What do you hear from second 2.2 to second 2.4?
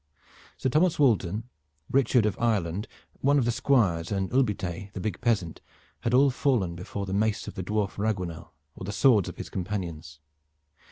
of